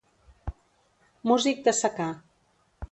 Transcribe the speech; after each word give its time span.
Músic 1.33 1.63
de 1.69 1.77
secà. 1.85 2.13